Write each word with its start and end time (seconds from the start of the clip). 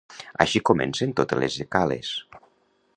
Així 0.45 0.61
comencen 0.69 1.13
totes 1.21 1.43
les 1.45 1.59
ecales. 1.67 2.13